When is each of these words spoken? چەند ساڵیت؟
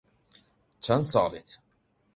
چەند 0.83 1.03
ساڵیت؟ 1.13 1.49